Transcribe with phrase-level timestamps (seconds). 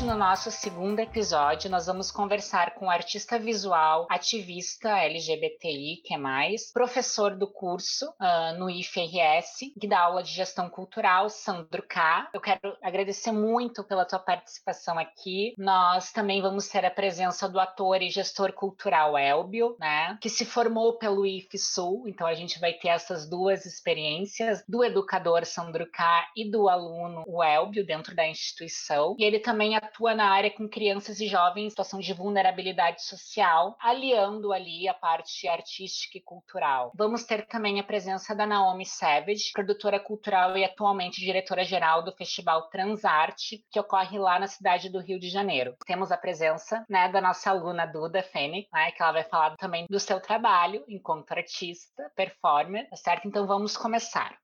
[0.00, 6.16] Hoje no nosso segundo episódio nós vamos conversar com artista visual, ativista LGBTI, que é
[6.16, 12.30] mais, professor do curso uh, no IFRS, que dá aula de gestão cultural, Sandro K.
[12.32, 15.52] Eu quero agradecer muito pela tua participação aqui.
[15.58, 20.46] Nós também vamos ter a presença do ator e gestor cultural Elbio, né, que se
[20.46, 26.26] formou pelo IFSUL, então a gente vai ter essas duas experiências do educador Sandro K
[26.34, 30.68] e do aluno o Elbio dentro da instituição e ele também atua na área com
[30.68, 36.92] crianças e jovens em situação de vulnerabilidade social, aliando ali a parte artística e cultural.
[36.94, 42.68] Vamos ter também a presença da Naomi Savage, produtora cultural e atualmente diretora-geral do Festival
[42.68, 45.74] Transarte, que ocorre lá na cidade do Rio de Janeiro.
[45.84, 49.86] Temos a presença né, da nossa aluna Duda Fênix, né, que ela vai falar também
[49.90, 53.26] do seu trabalho enquanto artista, performer, tá certo?
[53.26, 54.38] Então vamos começar.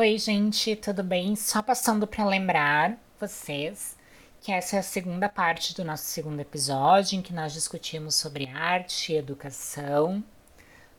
[0.00, 1.36] Oi, gente, tudo bem?
[1.36, 3.98] Só passando para lembrar vocês
[4.40, 8.48] que essa é a segunda parte do nosso segundo episódio, em que nós discutimos sobre
[8.48, 10.24] arte e educação.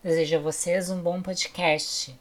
[0.04, 2.16] Desejo a vocês um bom podcast.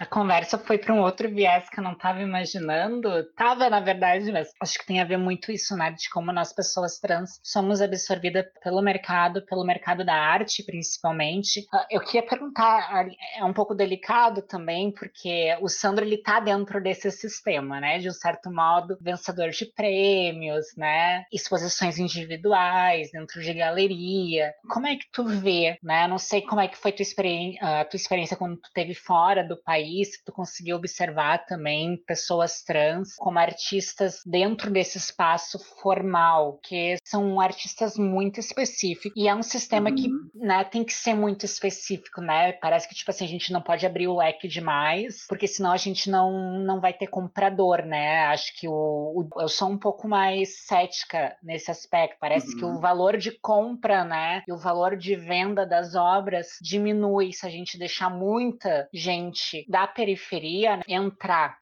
[0.00, 3.22] A conversa foi para um outro viés que eu não estava imaginando.
[3.36, 5.90] Tava, na verdade, mas acho que tem a ver muito isso, né?
[5.90, 11.66] De como nós, pessoas trans, somos absorvidas pelo mercado, pelo mercado da arte, principalmente.
[11.70, 13.06] Ah, eu queria perguntar,
[13.36, 17.98] é um pouco delicado também, porque o Sandro, ele tá dentro desse sistema, né?
[17.98, 21.26] De um certo modo, vencedor de prêmios, né?
[21.30, 24.54] Exposições individuais, dentro de galeria.
[24.66, 26.08] Como é que tu vê, né?
[26.08, 29.46] Não sei como é que foi tua, experi a tua experiência quando tu esteve fora
[29.46, 36.58] do país, se tu conseguiu observar também pessoas trans como artistas dentro desse espaço formal,
[36.62, 39.12] que são artistas muito específicos.
[39.16, 39.96] E é um sistema uhum.
[39.96, 42.52] que né, tem que ser muito específico, né?
[42.52, 45.76] Parece que, tipo assim, a gente não pode abrir o leque demais, porque senão a
[45.76, 48.26] gente não, não vai ter comprador, né?
[48.26, 52.16] Acho que o, o eu sou um pouco mais cética nesse aspecto.
[52.20, 52.58] Parece uhum.
[52.58, 52.80] que o uhum.
[52.80, 54.42] valor de compra, né?
[54.46, 59.79] E o valor de venda das obras diminui se a gente deixar muita gente da
[59.86, 61.60] periferia entrar.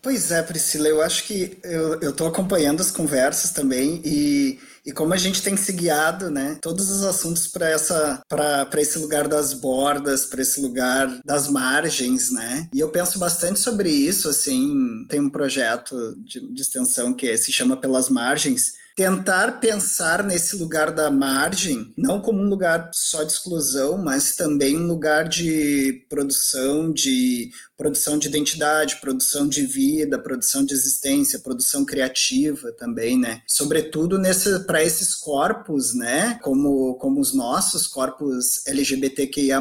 [0.00, 5.12] Pois é, Priscila, eu acho que eu estou acompanhando as conversas também e, e como
[5.12, 9.52] a gente tem se guiado, né, todos os assuntos para essa para esse lugar das
[9.52, 12.68] bordas, para esse lugar das margens, né?
[12.72, 17.50] E eu penso bastante sobre isso, assim, tem um projeto de, de extensão que se
[17.50, 23.30] chama Pelas Margens, tentar pensar nesse lugar da margem, não como um lugar só de
[23.30, 30.64] exclusão, mas também um lugar de produção, de produção de identidade, produção de vida, produção
[30.64, 33.40] de existência, produção criativa também, né?
[33.46, 36.40] Sobretudo nesse para esses corpos, né?
[36.42, 39.60] Como como os nossos corpos LGBTQIA+,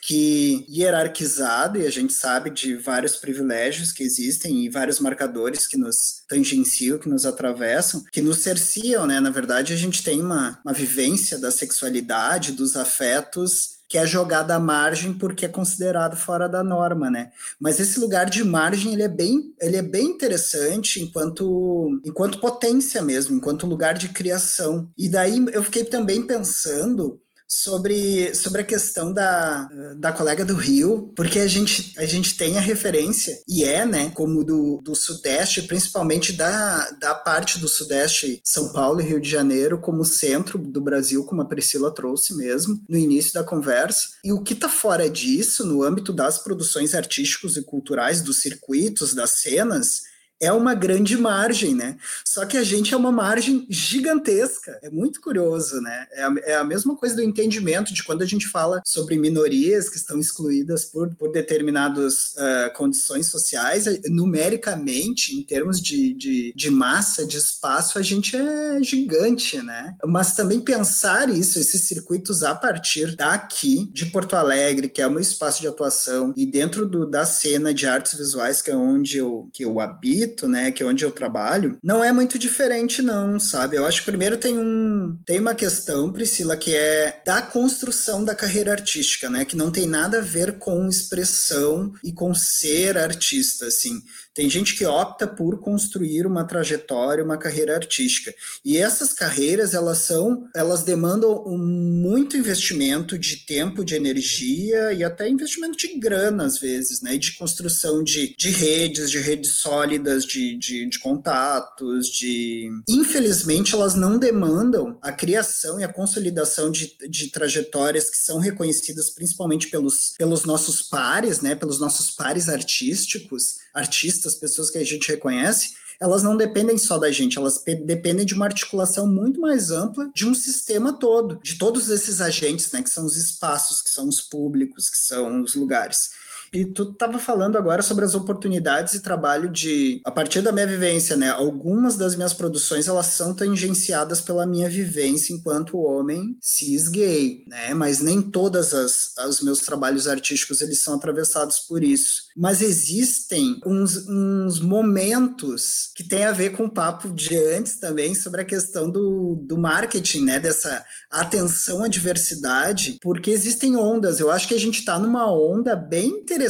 [0.00, 5.76] que hierarquizado e a gente sabe de vários privilégios que existem e vários marcadores que
[5.76, 9.20] nos tangenciam, que nos atravessam, que nos cerciam, né?
[9.20, 14.54] Na verdade, a gente tem uma, uma vivência da sexualidade, dos afetos que é jogada
[14.54, 17.30] à margem porque é considerado fora da norma, né?
[17.60, 23.02] Mas esse lugar de margem ele é bem, ele é bem interessante enquanto, enquanto potência
[23.02, 24.88] mesmo, enquanto lugar de criação.
[24.96, 27.20] E daí eu fiquei também pensando
[27.52, 29.68] sobre, sobre a questão da,
[29.98, 34.10] da colega do Rio, porque a gente, a gente tem a referência, e é, né,
[34.14, 39.28] como do, do Sudeste, principalmente da, da parte do Sudeste, São Paulo e Rio de
[39.28, 44.08] Janeiro, como centro do Brasil, como a Priscila trouxe mesmo no início da conversa.
[44.24, 49.12] E o que está fora disso, no âmbito das produções artísticas e culturais, dos circuitos,
[49.12, 50.11] das cenas,
[50.42, 51.96] é uma grande margem, né?
[52.24, 54.76] Só que a gente é uma margem gigantesca.
[54.82, 56.06] É muito curioso, né?
[56.12, 59.88] É a, é a, mesma coisa do entendimento de quando a gente fala sobre minorias
[59.88, 66.70] que estão excluídas por, por determinadas uh, condições sociais, numericamente, em termos de, de, de
[66.70, 69.94] massa, de espaço, a gente é gigante, né?
[70.04, 75.10] Mas também pensar isso, esses circuitos a partir daqui, de Porto Alegre, que é o
[75.10, 79.18] meu espaço de atuação, e dentro do, da cena de artes visuais, que é onde
[79.18, 83.38] eu, que eu habito, né, que é onde eu trabalho, não é muito diferente não,
[83.38, 83.76] sabe?
[83.76, 88.34] Eu acho que primeiro tem um tem uma questão, Priscila, que é da construção da
[88.34, 93.66] carreira artística, né, que não tem nada a ver com expressão e com ser artista,
[93.66, 94.00] assim.
[94.34, 98.34] Tem gente que opta por construir uma trajetória, uma carreira artística.
[98.64, 105.04] E essas carreiras, elas são, elas demandam um muito investimento de tempo, de energia e
[105.04, 110.24] até investimento de grana às vezes, né, de construção de, de redes, de redes sólidas
[110.24, 112.70] de, de, de contatos, de.
[112.88, 119.10] Infelizmente, elas não demandam a criação e a consolidação de, de trajetórias que são reconhecidas
[119.10, 121.54] principalmente pelos, pelos nossos pares, né?
[121.54, 125.72] Pelos nossos pares artísticos, artistas, pessoas que a gente reconhece
[126.02, 130.26] elas não dependem só da gente, elas dependem de uma articulação muito mais ampla de
[130.26, 134.20] um sistema todo, de todos esses agentes, né, que são os espaços, que são os
[134.20, 136.10] públicos, que são os lugares.
[136.52, 140.66] E tu estava falando agora sobre as oportunidades de trabalho de, a partir da minha
[140.66, 141.30] vivência, né?
[141.30, 147.72] Algumas das minhas produções elas são tangenciadas pela minha vivência enquanto homem cis gay, né?
[147.74, 152.24] Mas nem todas as os meus trabalhos artísticos eles são atravessados por isso.
[152.36, 158.14] Mas existem uns, uns momentos que tem a ver com o papo de antes também
[158.14, 160.40] sobre a questão do, do marketing, né?
[160.40, 164.18] Dessa atenção à diversidade, porque existem ondas.
[164.18, 166.41] Eu acho que a gente está numa onda bem interessante,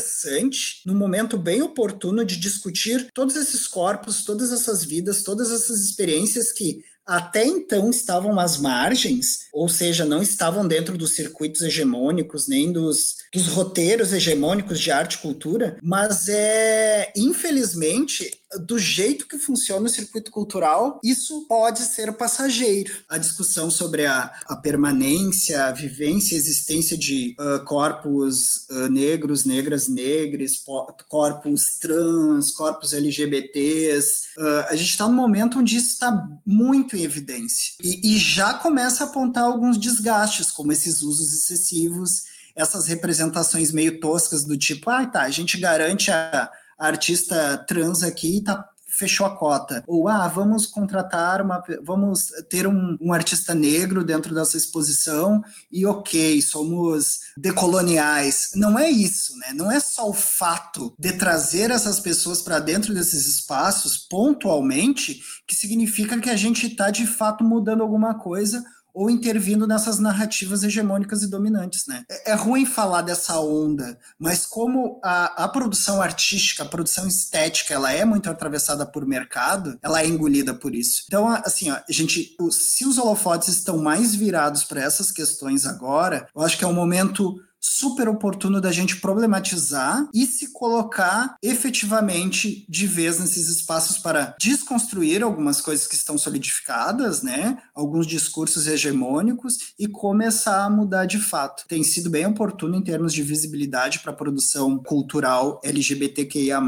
[0.87, 6.53] num momento bem oportuno de discutir todos esses corpos, todas essas vidas, todas essas experiências
[6.53, 12.73] que até então estavam às margens, ou seja, não estavam dentro dos circuitos hegemônicos, nem
[12.73, 19.87] dos, dos roteiros hegemônicos de arte e cultura, mas é, infelizmente, do jeito que funciona
[19.87, 22.93] o circuito cultural, isso pode ser passageiro.
[23.09, 29.45] A discussão sobre a, a permanência, a vivência, a existência de uh, corpos uh, negros,
[29.45, 30.63] negras, negres,
[31.09, 34.29] corpos trans, corpos LGBTs.
[34.37, 37.75] Uh, a gente está num momento onde isso está muito em evidência.
[37.83, 43.99] E, e já começa a apontar alguns desgastes, como esses usos excessivos, essas representações meio
[43.99, 46.51] toscas do tipo, ah, tá, a gente garante a
[46.87, 49.83] artista trans aqui tá fechou a cota.
[49.87, 51.63] Ou, ah, vamos contratar uma.
[51.83, 58.51] Vamos ter um, um, artista negro dentro dessa exposição e ok, somos decoloniais.
[58.55, 59.53] Não é isso, né?
[59.55, 65.57] Não é só o fato de trazer essas pessoas para dentro desses espaços pontualmente que
[65.57, 68.63] significa que a gente está de fato mudando alguma coisa
[68.95, 72.05] ou intervindo nessas narrativas hegemônicas e dominantes, né?
[72.11, 77.75] É, é ruim falar dessa onda, mas como a, a, produção artística, a produção estética,
[77.75, 81.05] ela é muito atravessada por mercado, ela é engolida por isso.
[81.07, 86.43] Então, assim, ó, gente, se os holofotes estão mais virados para essas questões agora, eu
[86.43, 92.87] acho que é um momento super oportuno da gente problematizar e se colocar efetivamente de
[92.87, 97.59] vez nesses espaços para desconstruir algumas coisas que estão solidificadas, né?
[97.75, 101.65] Alguns discursos hegemônicos e começar a mudar de fato.
[101.69, 106.61] Tem sido bem oportuno em termos de visibilidade para a produção cultural LGBTQIA+,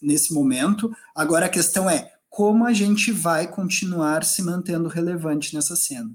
[0.00, 0.90] nesse momento.
[1.14, 6.10] Agora a questão é como a gente vai continuar se mantendo relevante nessa cena.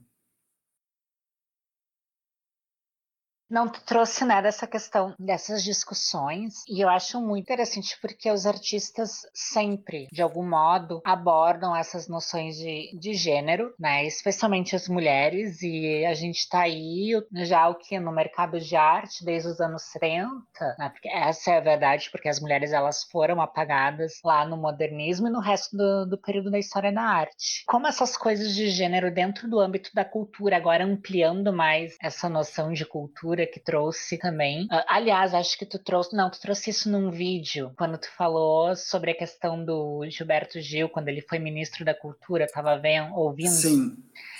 [3.50, 9.22] Não, trouxe né, dessa questão dessas discussões, e eu acho muito interessante porque os artistas
[9.34, 14.06] sempre, de algum modo, abordam essas noções de, de gênero, né?
[14.06, 17.12] Especialmente as mulheres, e a gente está aí
[17.44, 20.90] já o que no mercado de arte desde os anos 30, né?
[20.90, 25.32] Porque essa é a verdade, porque as mulheres elas foram apagadas lá no modernismo e
[25.32, 27.64] no resto do, do período da história da arte.
[27.68, 32.74] Como essas coisas de gênero dentro do âmbito da cultura, agora ampliando mais essa noção
[32.74, 34.66] de cultura que trouxe também.
[34.66, 36.16] Uh, aliás, acho que tu trouxe.
[36.16, 40.90] Não, tu trouxe isso num vídeo, quando tu falou sobre a questão do Gilberto Gil,
[40.90, 43.52] quando ele foi ministro da Cultura, tava vendo, ouvindo.
[43.52, 43.96] Sim.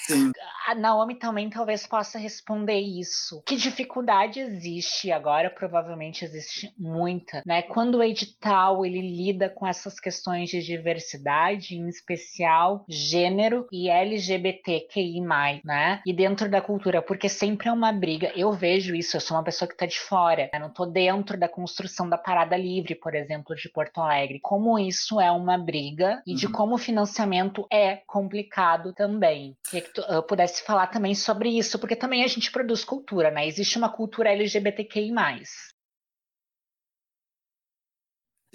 [0.08, 0.32] Sim.
[0.68, 3.42] A Naomi também talvez possa responder isso.
[3.46, 5.50] Que dificuldade existe agora?
[5.50, 7.64] Provavelmente existe muita, né?
[7.64, 15.22] Quando o edital ele lida com essas questões de diversidade, em especial gênero e LGBTQI+,
[15.64, 16.02] né?
[16.06, 18.32] E dentro da cultura, porque sempre é uma briga.
[18.36, 20.60] Eu vejo isso, eu sou uma pessoa que tá de fora, né?
[20.60, 24.40] não tô dentro da construção da parada livre, por exemplo, de Porto Alegre.
[24.42, 26.38] Como isso é uma briga e uhum.
[26.38, 29.56] de como o financiamento é complicado também.
[29.68, 32.84] O que, que tu uh, pudesse falar também sobre isso, porque também a gente produz
[32.84, 33.48] cultura, né?
[33.48, 35.12] Existe uma cultura LGBTQI.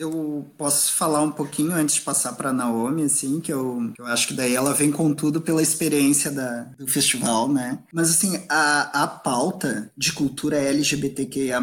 [0.00, 4.28] Eu posso falar um pouquinho antes de passar para Naomi, assim, que eu, eu acho
[4.28, 7.80] que daí ela vem com tudo pela experiência da, do festival, né?
[7.92, 11.60] Mas, assim, a, a pauta de cultura LGBTQIA,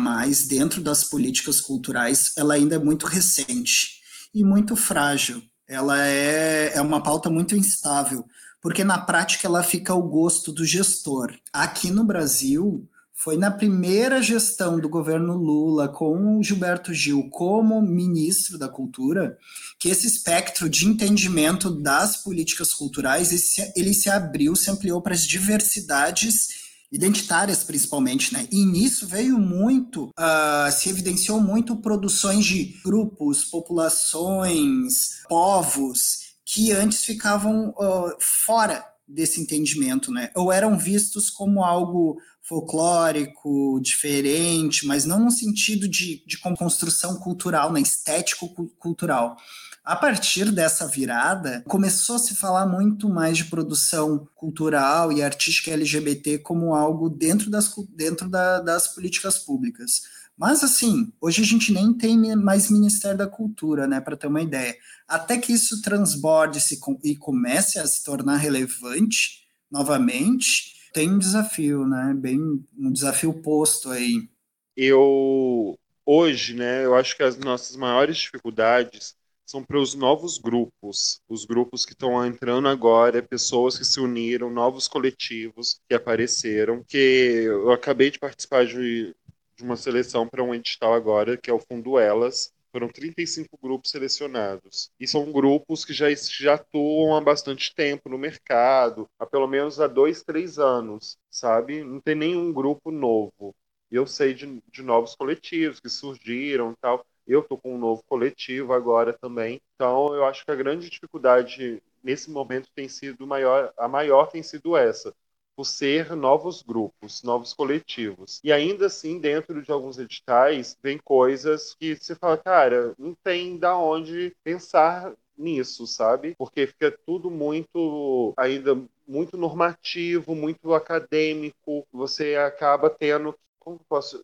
[0.48, 4.02] dentro das políticas culturais, ela ainda é muito recente
[4.32, 5.42] e muito frágil.
[5.68, 8.24] Ela é, é uma pauta muito instável
[8.62, 11.34] porque na prática ela fica ao gosto do gestor.
[11.54, 17.82] Aqui no Brasil, foi na primeira gestão do governo Lula com o Gilberto Gil como
[17.82, 19.36] ministro da Cultura
[19.80, 23.32] que esse espectro de entendimento das políticas culturais
[23.76, 28.48] ele se, abriu, se ampliou para as diversidades identitárias principalmente, né?
[28.52, 37.04] E nisso veio muito, uh, se evidenciou muito produções de grupos, populações, povos que antes
[37.04, 40.30] ficavam uh, fora desse entendimento, né?
[40.36, 47.72] Ou eram vistos como algo folclórico, diferente, mas não no sentido de, de construção cultural,
[47.72, 47.82] né?
[47.82, 49.36] estético-cultural.
[49.84, 55.72] A partir dessa virada, começou a se falar muito mais de produção cultural e artística
[55.72, 60.02] LGBT como algo dentro das, dentro da, das políticas públicas.
[60.38, 64.42] Mas, assim, hoje a gente nem tem mais Ministério da Cultura, né, para ter uma
[64.42, 64.76] ideia.
[65.08, 71.88] Até que isso transborde -se e comece a se tornar relevante novamente, tem um desafio,
[71.88, 72.40] né, bem
[72.78, 74.30] um desafio posto aí.
[74.76, 79.16] Eu, hoje, né, eu acho que as nossas maiores dificuldades
[79.46, 84.52] são para os novos grupos, os grupos que estão entrando agora, pessoas que se uniram,
[84.52, 86.98] novos coletivos que apareceram, que
[87.46, 89.16] eu acabei de participar de,
[89.58, 93.90] de uma seleção para um edital agora, que é o Fundo Elas, foram 35 grupos
[93.92, 94.92] selecionados.
[95.00, 99.80] E são grupos que já, já atuam há bastante tempo no mercado, há pelo menos
[99.80, 101.84] há dois, três anos, sabe?
[101.84, 103.56] Não tem nenhum grupo novo.
[103.90, 107.06] Eu sei de, de novos coletivos que surgiram e tal.
[107.26, 109.62] Eu estou com um novo coletivo agora também.
[109.76, 114.44] Então, eu acho que a grande dificuldade nesse momento tem sido maior, a maior tem
[114.44, 115.14] sido essa,
[115.58, 118.40] por ser novos grupos, novos coletivos.
[118.44, 123.58] E ainda assim, dentro de alguns editais, vem coisas que você fala, cara, não tem
[123.58, 126.36] da onde pensar nisso, sabe?
[126.38, 128.76] Porque fica tudo muito ainda
[129.08, 131.88] muito normativo, muito acadêmico.
[131.92, 134.24] Você acaba tendo, como posso,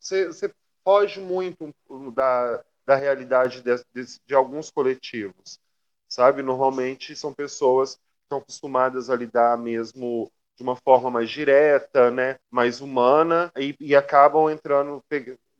[0.00, 0.54] você, você
[0.84, 1.74] foge muito
[2.14, 5.60] da, da realidade de, de, de alguns coletivos,
[6.08, 6.42] sabe?
[6.42, 12.36] Normalmente são pessoas que estão acostumadas a lidar mesmo de uma forma mais direta, né,
[12.50, 15.02] mais humana, e, e acabam entrando,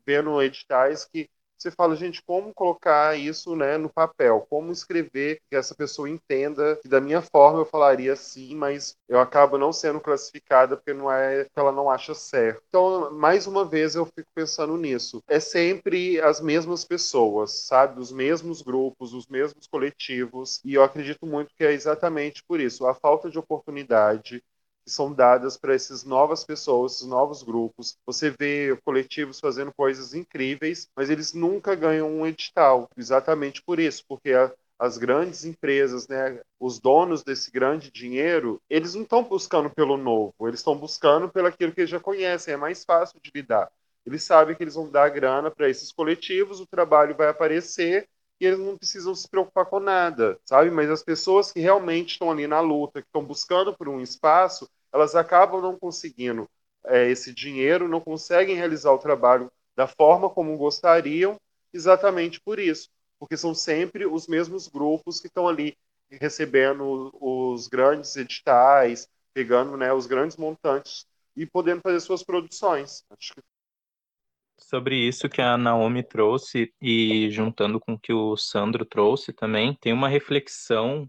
[0.07, 4.47] vendo editais que você fala, gente, como colocar isso né, no papel?
[4.51, 9.19] Como escrever que essa pessoa entenda que da minha forma eu falaria sim, mas eu
[9.19, 12.63] acabo não sendo classificada porque não é que ela não acha certo.
[12.69, 15.23] Então, mais uma vez eu fico pensando nisso.
[15.27, 18.01] É sempre as mesmas pessoas, sabe?
[18.01, 22.87] Os mesmos grupos, os mesmos coletivos, e eu acredito muito que é exatamente por isso.
[22.87, 24.43] A falta de oportunidade
[24.87, 27.99] que são dadas para essas novas pessoas, esses novos grupos.
[28.07, 34.05] Você vê coletivos fazendo coisas incríveis, mas eles nunca ganham um edital, exatamente por isso,
[34.09, 39.69] porque a, as grandes empresas, né, os donos desse grande dinheiro, eles não estão buscando
[39.69, 43.33] pelo novo, eles estão buscando pelo aquilo que eles já conhecem, é mais fácil de
[43.35, 43.69] lidar.
[44.07, 48.09] Eles sabem que eles vão dar grana para esses coletivos, o trabalho vai aparecer
[48.41, 50.71] e eles não precisam se preocupar com nada, sabe?
[50.71, 54.69] Mas as pessoas que realmente estão ali na luta, que estão buscando por um espaço,
[54.97, 56.49] elas acabam não conseguindo
[56.87, 61.39] é, esse dinheiro, não conseguem realizar o trabalho da forma como gostariam,
[61.73, 62.89] exatamente por isso,
[63.19, 65.77] porque são sempre os mesmos grupos que estão ali
[66.11, 73.05] recebendo os grandes editais, pegando né, os grandes montantes e podendo fazer suas produções.
[73.19, 73.43] Que...
[74.59, 79.75] Sobre isso que a Naomi trouxe e juntando com o que o Sandro trouxe também,
[79.75, 81.07] tem uma reflexão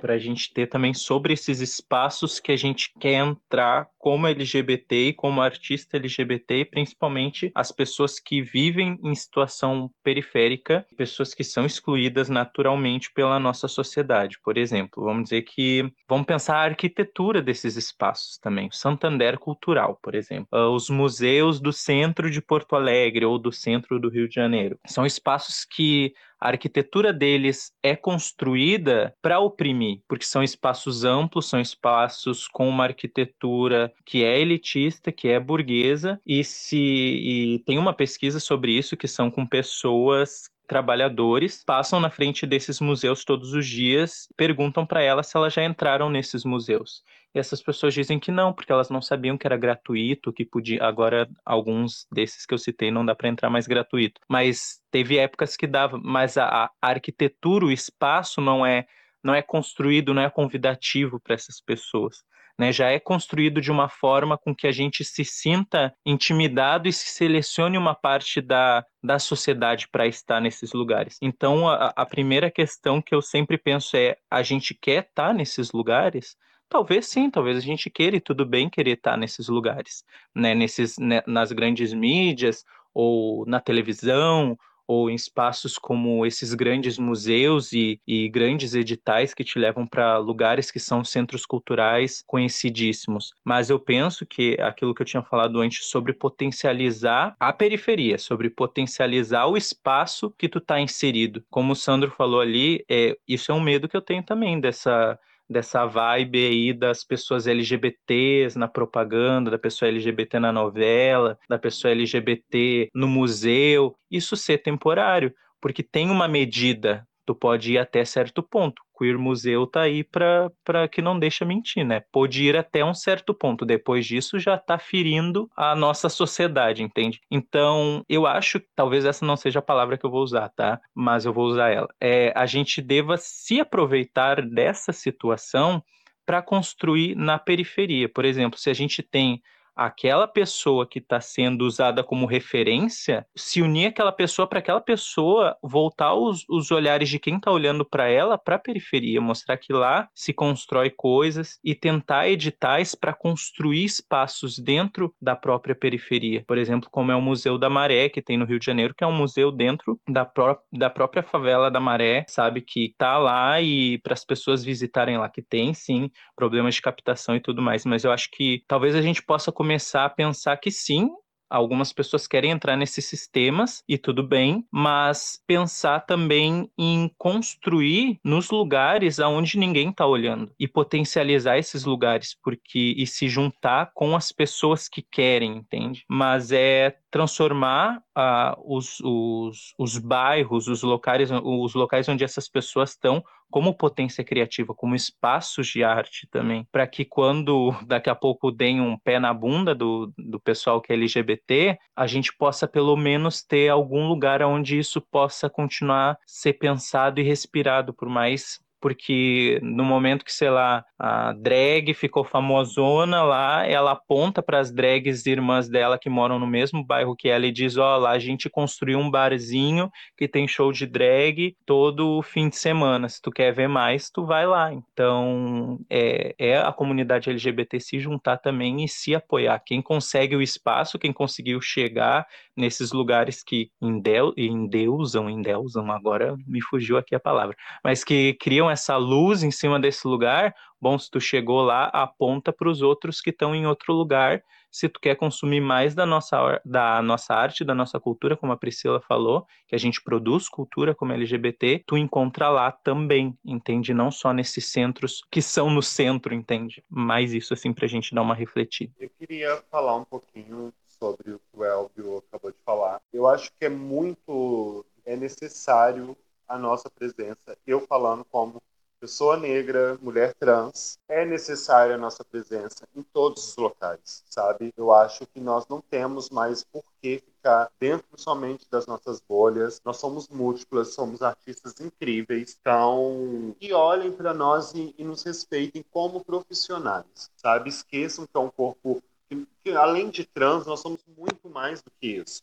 [0.00, 5.08] para a gente ter também sobre esses espaços que a gente quer entrar como LGBT
[5.08, 11.66] e como artista LGBT, principalmente as pessoas que vivem em situação periférica, pessoas que são
[11.66, 14.38] excluídas naturalmente pela nossa sociedade.
[14.42, 19.98] Por exemplo, vamos dizer que vamos pensar a arquitetura desses espaços também, o Santander Cultural,
[20.02, 24.28] por exemplo, ah, os museus do centro de Porto Alegre ou do centro do Rio
[24.28, 24.78] de Janeiro.
[24.86, 31.60] São espaços que a arquitetura deles é construída para oprimir, porque são espaços amplos, são
[31.60, 37.92] espaços com uma arquitetura que é elitista, que é burguesa, e se e tem uma
[37.92, 43.66] pesquisa sobre isso que são com pessoas trabalhadores passam na frente desses museus todos os
[43.66, 47.02] dias, perguntam para elas se elas já entraram nesses museus.
[47.34, 50.84] E essas pessoas dizem que não, porque elas não sabiam que era gratuito, que podia.
[50.84, 54.20] Agora, alguns desses que eu citei não dá para entrar mais gratuito.
[54.28, 55.98] Mas teve épocas que dava.
[56.00, 58.86] Mas a, a arquitetura, o espaço não é
[59.22, 62.22] não é construído, não é convidativo para essas pessoas.
[62.58, 66.92] Né, já é construído de uma forma com que a gente se sinta intimidado e
[66.92, 71.16] se selecione uma parte da, da sociedade para estar nesses lugares.
[71.22, 75.72] Então, a, a, primeira questão que eu sempre penso é: a gente quer estar nesses
[75.72, 76.36] lugares?
[76.68, 80.04] Talvez sim, talvez a gente queira e tudo bem querer estar nesses lugares,
[80.34, 80.54] né?
[80.54, 82.64] Nesses, né, nas grandes mídias
[82.94, 84.56] ou na televisão
[84.90, 90.18] ou em espaços como esses grandes museus e, e grandes editais que te levam para
[90.18, 93.32] lugares que são centros culturais conhecidíssimos.
[93.44, 98.50] Mas eu penso que aquilo que eu tinha falado antes sobre potencializar a periferia, sobre
[98.50, 101.44] potencializar o espaço que tu está inserido.
[101.48, 105.16] Como o Sandro falou ali, é, isso é um medo que eu tenho também dessa
[105.50, 111.90] dessa vibe aí das pessoas LGBTs na propaganda, da pessoa LGBT na novela, da pessoa
[111.90, 118.42] LGBT no museu, isso ser temporário, porque tem uma medida, tu pode ir até certo
[118.42, 118.82] ponto.
[118.98, 122.02] Queer Museu tá aí para que não deixa mentir, né?
[122.12, 123.64] Pode ir até um certo ponto.
[123.64, 127.20] Depois disso já tá ferindo a nossa sociedade, entende?
[127.30, 130.80] Então, eu acho que talvez essa não seja a palavra que eu vou usar, tá?
[130.92, 131.88] Mas eu vou usar ela.
[132.00, 135.82] É, a gente deva se aproveitar dessa situação
[136.26, 138.08] para construir na periferia.
[138.08, 139.40] Por exemplo, se a gente tem
[139.80, 145.56] aquela pessoa que está sendo usada como referência, se unir aquela pessoa para aquela pessoa
[145.62, 149.72] voltar os, os olhares de quem está olhando para ela para a periferia, mostrar que
[149.72, 156.44] lá se constrói coisas e tentar editais para construir espaços dentro da própria periferia.
[156.46, 159.02] Por exemplo, como é o Museu da Maré, que tem no Rio de Janeiro, que
[159.02, 163.58] é um museu dentro da, pró da própria favela da Maré, sabe, que está lá
[163.62, 167.86] e para as pessoas visitarem lá, que tem sim problemas de captação e tudo mais,
[167.86, 169.69] mas eu acho que talvez a gente possa começar
[170.06, 171.10] a pensar que sim,
[171.50, 178.50] Algumas pessoas querem entrar nesses sistemas e tudo bem, mas pensar também em construir nos
[178.50, 184.30] lugares aonde ninguém está olhando e potencializar esses lugares, porque e se juntar com as
[184.30, 186.04] pessoas que querem, entende?
[186.08, 192.90] Mas é transformar uh, os, os, os bairros, os locais, os locais onde essas pessoas
[192.90, 198.52] estão como potência criativa, como espaços de arte também, para que quando daqui a pouco
[198.52, 202.96] deem um pé na bunda do, do pessoal que é LGBT, a gente possa pelo
[202.96, 209.60] menos ter algum lugar onde isso possa continuar ser pensado e respirado por mais porque
[209.62, 215.24] no momento que, sei lá, a drag ficou famosona lá, ela aponta para as drags
[215.24, 218.18] irmãs dela que moram no mesmo bairro que ela e diz: Ó, oh, lá a
[218.18, 223.08] gente construiu um barzinho que tem show de drag todo fim de semana.
[223.08, 224.74] Se tu quer ver mais, tu vai lá.
[224.74, 229.58] Então, é, é a comunidade LGBT se juntar também e se apoiar.
[229.64, 236.98] Quem consegue o espaço, quem conseguiu chegar nesses lugares que endeusam, endeusam, agora me fugiu
[236.98, 241.20] aqui a palavra, mas que criam essa luz em cima desse lugar, bom, se tu
[241.20, 244.42] chegou lá, aponta para os outros que estão em outro lugar.
[244.70, 248.56] Se tu quer consumir mais da nossa, da nossa arte, da nossa cultura, como a
[248.56, 253.92] Priscila falou, que a gente produz cultura como LGBT, tu encontra lá também, entende?
[253.92, 256.84] Não só nesses centros que são no centro, entende?
[256.88, 258.92] Mais isso, assim, para a gente dar uma refletida.
[258.98, 263.00] Eu queria falar um pouquinho sobre o que o Elvio acabou de falar.
[263.12, 266.16] Eu acho que é muito é necessário
[266.46, 267.56] a nossa presença.
[267.66, 268.62] Eu falando como
[269.00, 274.72] pessoa negra, mulher trans, é necessária a nossa presença em todos os locais, sabe?
[274.76, 279.80] Eu acho que nós não temos mais por que ficar dentro somente das nossas bolhas.
[279.84, 282.58] Nós somos múltiplas, somos artistas incríveis.
[282.60, 287.70] Então, que olhem para nós e, e nos respeitem como profissionais, sabe?
[287.70, 291.90] Esqueçam que é um corpo que, que, além de trans, nós somos muito mais do
[291.98, 292.42] que isso.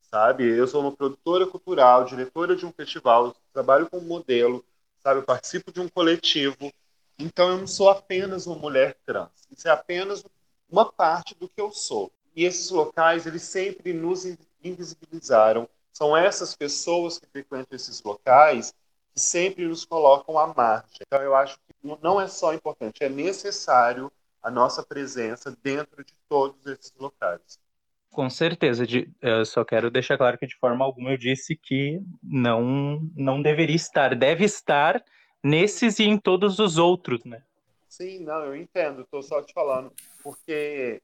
[0.00, 0.44] Sabe?
[0.44, 4.64] Eu sou uma produtora cultural, diretora de um festival, trabalho como modelo,
[5.06, 5.20] sabe?
[5.20, 6.72] Eu participo de um coletivo.
[7.16, 9.46] Então eu não sou apenas uma mulher trans.
[9.48, 10.24] Isso é apenas
[10.68, 12.10] uma parte do que eu sou.
[12.34, 14.26] E esses locais, eles sempre nos
[14.62, 15.68] invisibilizaram.
[15.92, 18.74] São essas pessoas que frequentam esses locais
[19.14, 20.98] que sempre nos colocam à margem.
[21.00, 24.10] Então eu acho que não é só importante, é necessário
[24.42, 27.60] a nossa presença dentro de todos esses locais.
[28.16, 32.00] Com certeza, de, eu só quero deixar claro que de forma alguma eu disse que
[32.22, 35.04] não não deveria estar, deve estar
[35.44, 37.42] nesses e em todos os outros, né?
[37.90, 41.02] Sim, não, eu entendo, estou só te falando, porque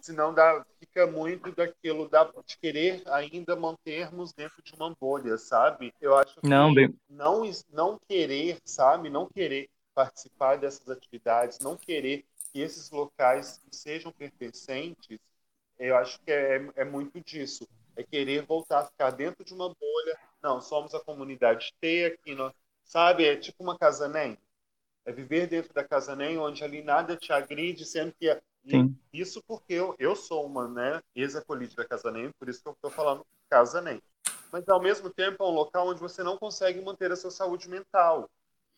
[0.00, 5.92] senão dá, fica muito daquilo da, de querer ainda mantermos dentro de uma bolha, sabe?
[6.00, 6.94] Eu acho que não, bem...
[7.10, 9.10] não, não querer, sabe?
[9.10, 15.18] Não querer participar dessas atividades, não querer que esses locais sejam pertencentes,
[15.78, 17.68] eu acho que é, é muito disso.
[17.96, 20.18] É querer voltar a ficar dentro de uma bolha.
[20.42, 23.24] Não, somos a comunidade T aqui, no, sabe?
[23.24, 24.38] É tipo uma casa nem.
[25.04, 28.40] É viver dentro da casa nem, onde ali nada te agride, sendo que é,
[29.12, 32.72] isso porque eu, eu sou uma né, ex-acolhida da casa nem, por isso que eu
[32.72, 34.02] estou falando casa nem.
[34.52, 37.68] Mas ao mesmo tempo é um local onde você não consegue manter a sua saúde
[37.68, 38.28] mental.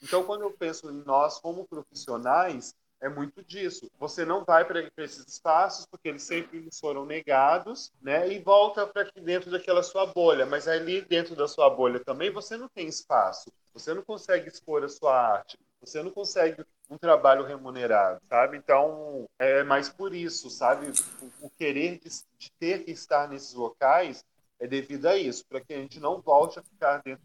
[0.03, 3.91] Então, quando eu penso em nós como profissionais, é muito disso.
[3.99, 8.29] Você não vai para esses espaços porque eles sempre foram negados, né?
[8.31, 10.45] E volta para dentro daquela sua bolha.
[10.45, 13.51] Mas ali dentro da sua bolha também você não tem espaço.
[13.73, 15.59] Você não consegue expor a sua arte.
[15.81, 18.57] Você não consegue um trabalho remunerado, sabe?
[18.57, 20.93] Então é mais por isso, sabe?
[21.23, 24.25] O, o querer de, de ter que estar nesses locais
[24.59, 27.25] é devido a isso, para que a gente não volte a ficar dentro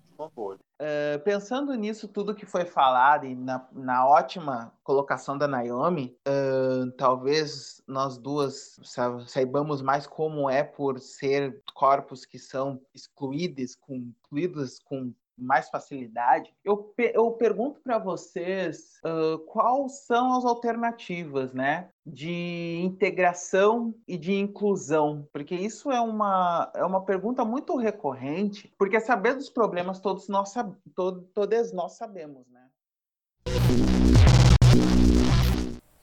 [0.76, 6.92] Uh, pensando nisso tudo que foi falado e na, na ótima colocação da Naomi, uh,
[6.92, 8.80] talvez nós duas
[9.28, 16.54] saibamos mais como é por ser corpos que são excluídos com, excluídos com mais facilidade.
[16.64, 21.90] Eu, eu pergunto para vocês uh, quais são as alternativas, né?
[22.06, 29.00] De integração e de inclusão, porque isso é uma, é uma pergunta muito recorrente, porque
[29.00, 30.54] saber dos problemas todos nós,
[30.96, 32.66] todo, todos nós sabemos, né?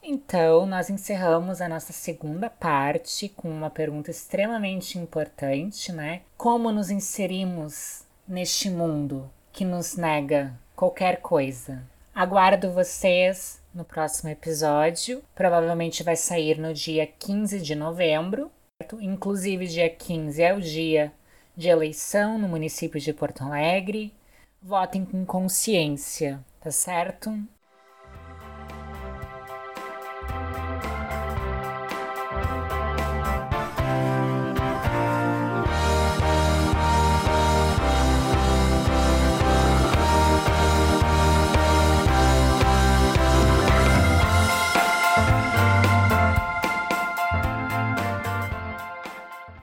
[0.04, 6.22] Então, nós encerramos a nossa segunda parte com uma pergunta extremamente importante, né?
[6.36, 11.82] Como nos inserimos neste mundo que nos nega qualquer coisa.
[12.14, 15.22] Aguardo vocês no próximo episódio.
[15.34, 18.50] Provavelmente vai sair no dia 15 de novembro.
[19.02, 21.12] Inclusive, dia 15 é o dia
[21.54, 24.14] de eleição no município de Porto Alegre.
[24.62, 27.38] Votem com consciência, tá certo?